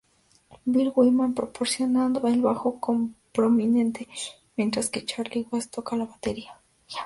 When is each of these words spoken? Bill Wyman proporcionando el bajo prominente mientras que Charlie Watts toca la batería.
Bill 0.65 0.91
Wyman 0.95 1.35
proporcionando 1.35 2.25
el 2.27 2.41
bajo 2.41 2.79
prominente 3.31 4.07
mientras 4.57 4.89
que 4.89 5.05
Charlie 5.05 5.47
Watts 5.51 5.69
toca 5.69 5.95
la 5.95 6.05
batería. 6.07 6.57